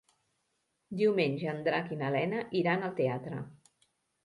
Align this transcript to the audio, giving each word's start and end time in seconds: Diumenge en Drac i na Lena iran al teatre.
Diumenge 1.01 1.51
en 1.51 1.61
Drac 1.69 1.93
i 1.97 1.99
na 2.01 2.11
Lena 2.17 2.41
iran 2.63 2.89
al 2.91 2.99
teatre. 3.03 3.45